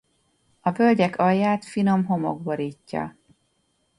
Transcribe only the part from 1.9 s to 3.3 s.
homok borítja.